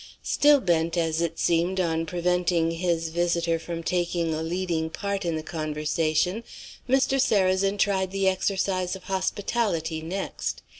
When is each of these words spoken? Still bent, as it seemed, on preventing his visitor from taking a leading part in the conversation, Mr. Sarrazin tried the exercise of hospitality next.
Still 0.23 0.59
bent, 0.61 0.97
as 0.97 1.21
it 1.21 1.37
seemed, 1.37 1.79
on 1.79 2.07
preventing 2.07 2.71
his 2.71 3.09
visitor 3.09 3.59
from 3.59 3.83
taking 3.83 4.33
a 4.33 4.41
leading 4.41 4.89
part 4.89 5.25
in 5.25 5.35
the 5.35 5.43
conversation, 5.43 6.43
Mr. 6.89 7.21
Sarrazin 7.21 7.77
tried 7.77 8.09
the 8.09 8.27
exercise 8.27 8.95
of 8.95 9.03
hospitality 9.03 10.01
next. 10.01 10.63